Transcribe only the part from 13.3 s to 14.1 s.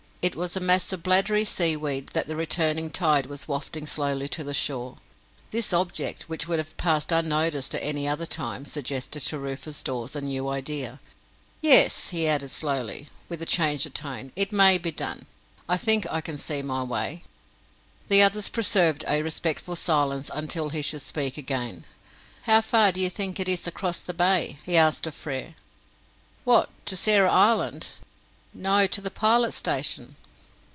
a change of